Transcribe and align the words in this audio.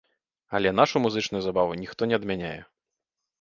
Але 0.59 0.71
нашу 0.79 1.01
музычную 1.03 1.41
забаву 1.49 1.77
ніхто 1.83 2.09
не 2.13 2.19
адмяняе. 2.19 2.57